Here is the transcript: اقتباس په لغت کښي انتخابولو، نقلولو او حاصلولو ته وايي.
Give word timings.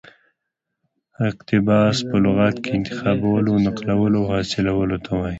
اقتباس 1.29 1.97
په 2.09 2.15
لغت 2.23 2.55
کښي 2.63 2.73
انتخابولو، 2.77 3.51
نقلولو 3.67 4.17
او 4.21 4.27
حاصلولو 4.31 4.97
ته 5.05 5.11
وايي. 5.17 5.29